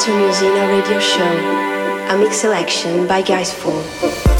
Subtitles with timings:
[0.00, 4.37] to Musina Radio Show, a mix selection by Guys Four.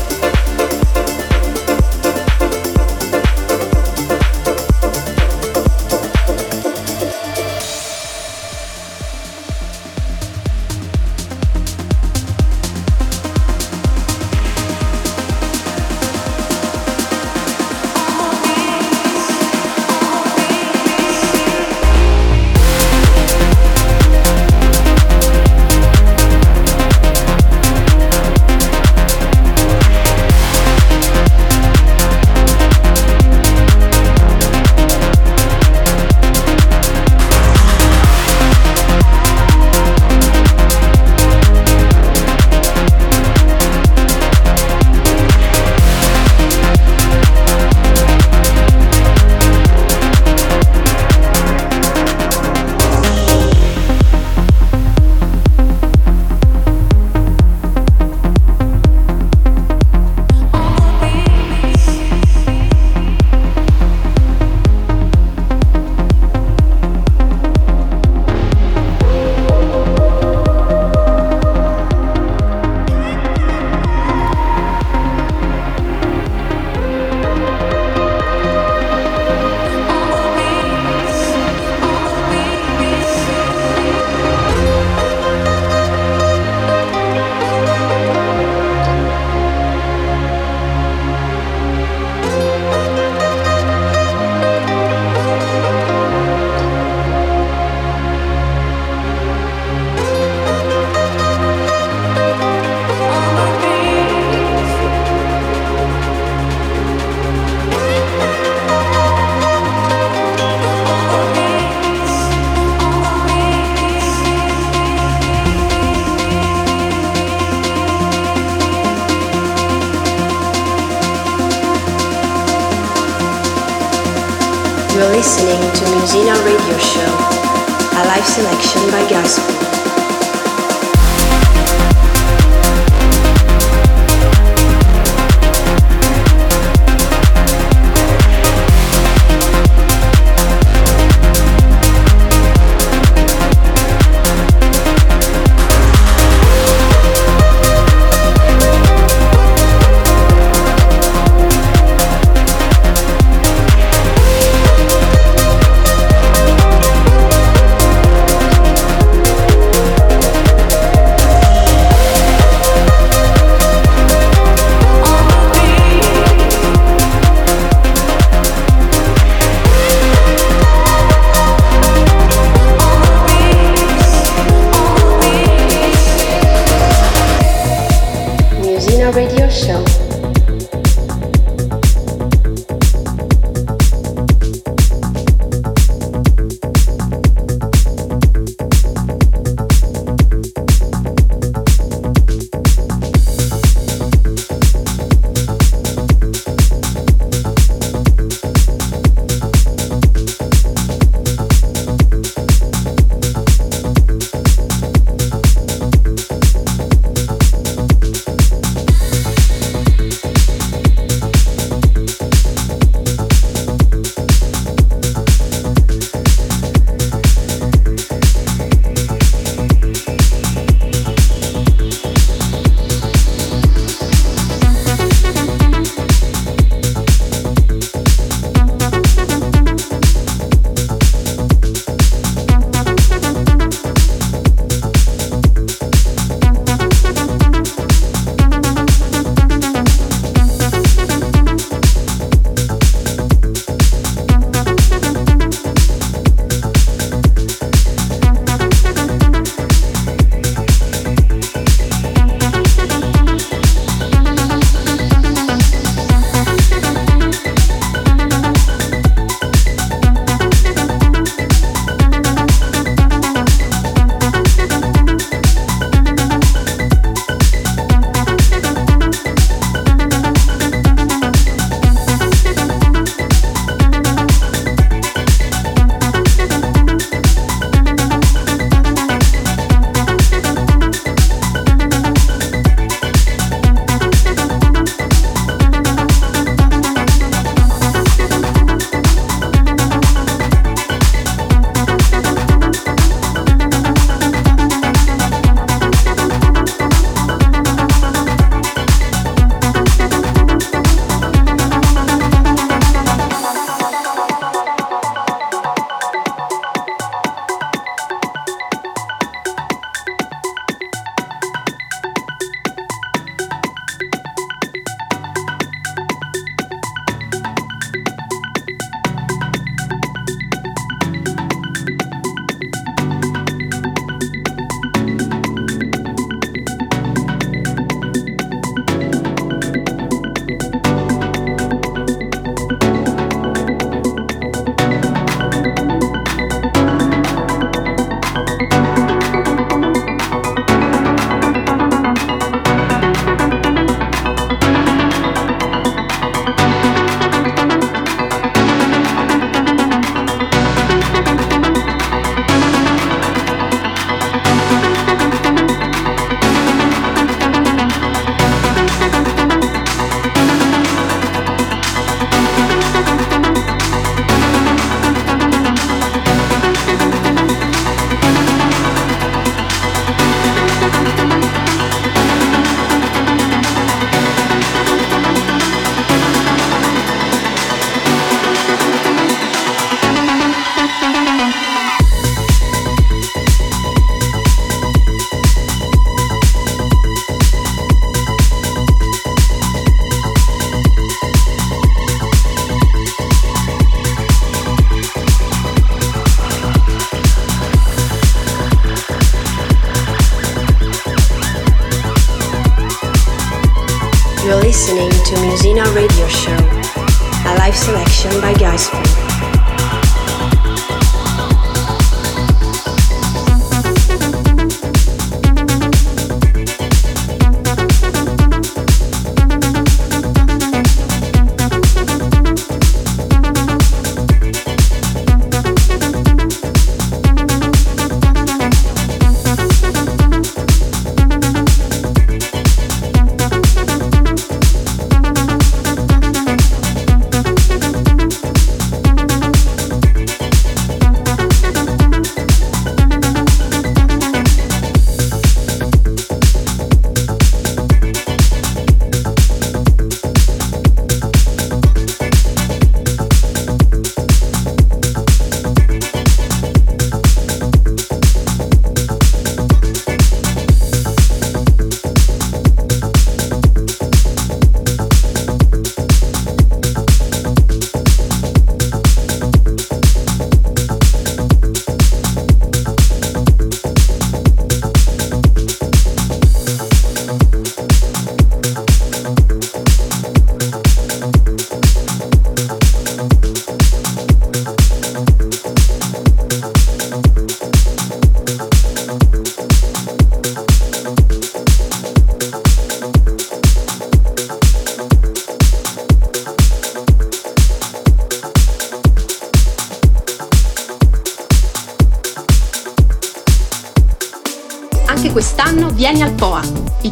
[128.38, 129.57] selection by Gasp.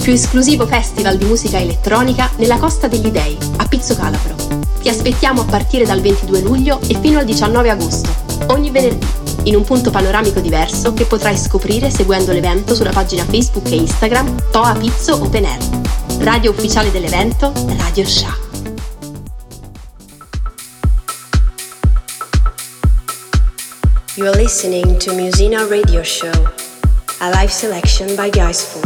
[0.07, 4.37] Più esclusivo festival di musica elettronica nella Costa degli Dei, a Pizzo Calabro.
[4.81, 8.09] Ti aspettiamo a partire dal 22 luglio e fino al 19 agosto,
[8.51, 9.05] ogni venerdì,
[9.49, 14.51] in un punto panoramico diverso che potrai scoprire seguendo l'evento sulla pagina Facebook e Instagram
[14.53, 15.59] Toa Pizzo Open Air.
[16.21, 18.33] Radio ufficiale dell'evento, Radio Sha.
[24.15, 26.31] You are listening to Musina Radio Show,
[27.19, 28.86] a live selection by Geisful.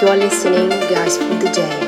[0.00, 1.87] You are listening Guys for the Day.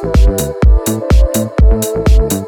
[0.00, 0.28] thank
[2.32, 2.47] you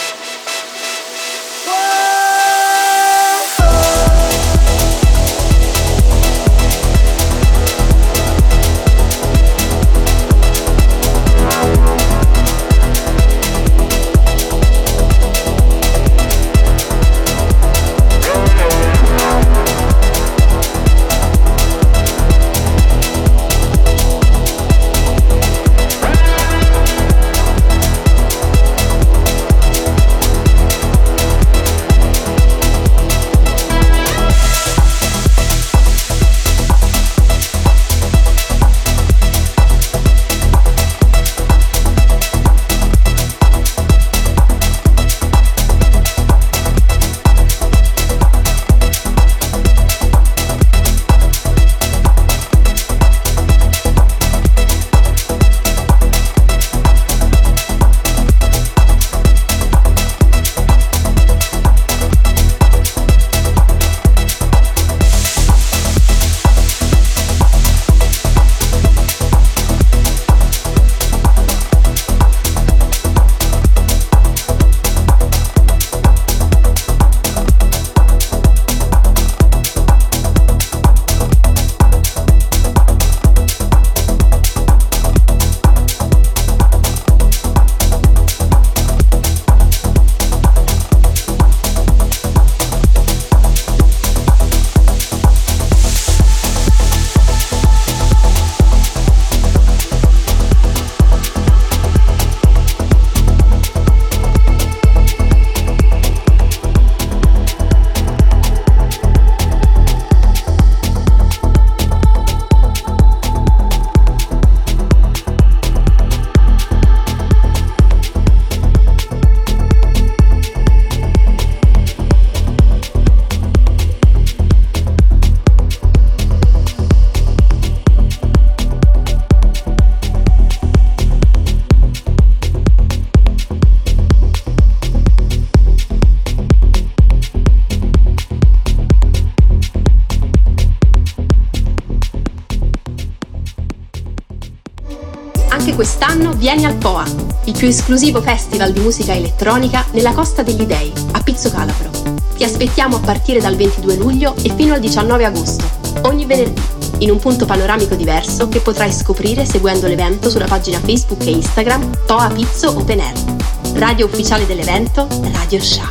[146.41, 147.05] vieni al POA,
[147.43, 151.91] il più esclusivo festival di musica elettronica nella Costa degli Dei, a Pizzo Calabro.
[152.35, 155.63] Ti aspettiamo a partire dal 22 luglio e fino al 19 agosto,
[156.01, 156.61] ogni venerdì,
[156.97, 161.87] in un punto panoramico diverso che potrai scoprire seguendo l'evento sulla pagina Facebook e Instagram
[162.07, 163.35] POA Pizzo Open Air.
[163.75, 165.90] Radio ufficiale dell'evento, Radio Sha.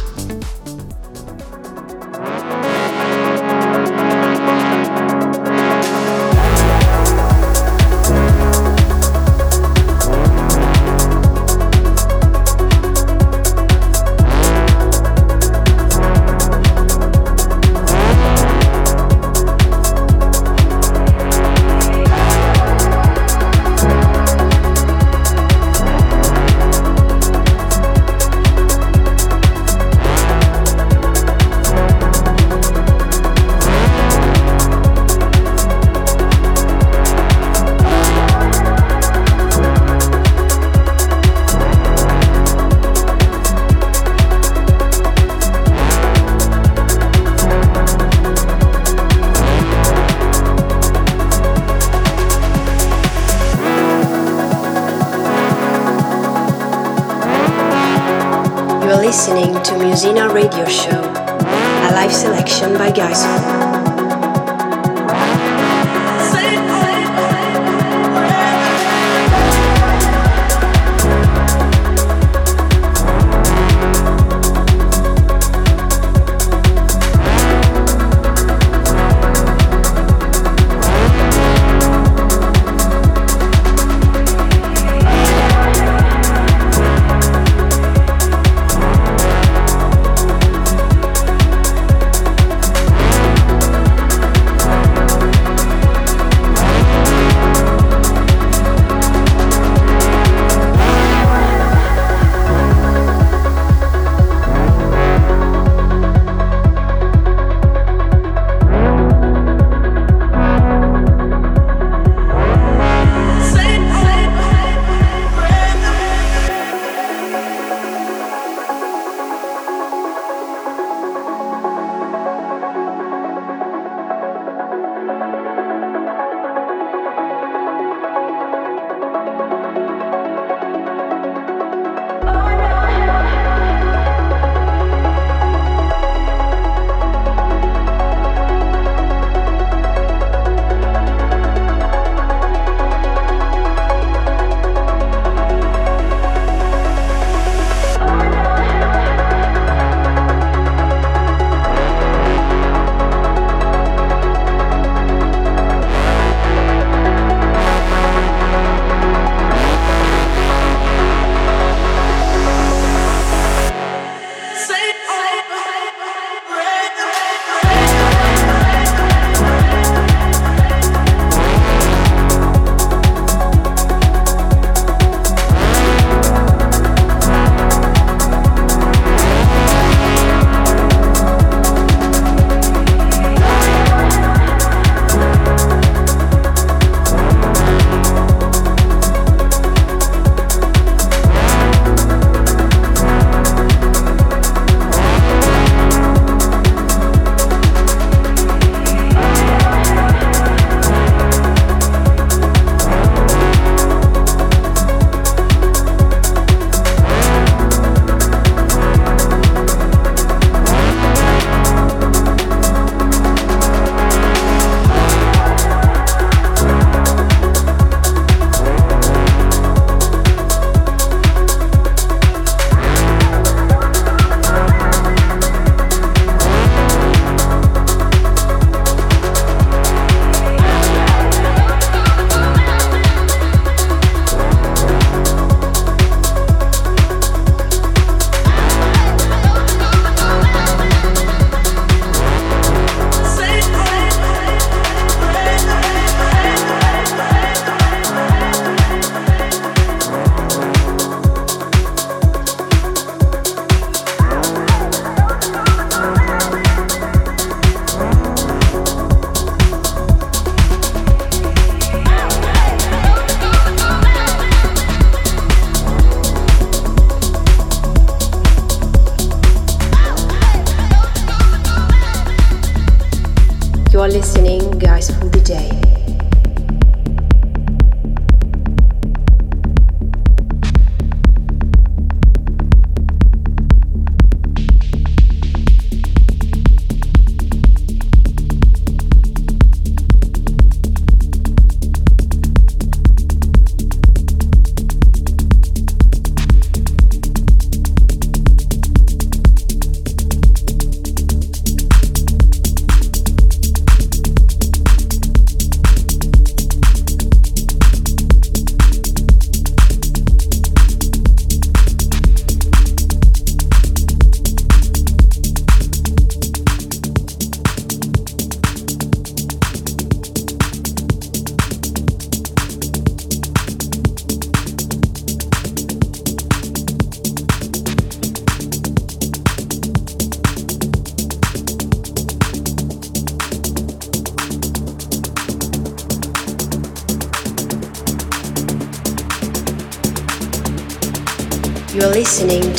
[60.03, 61.00] Listening to Musina Radio Show,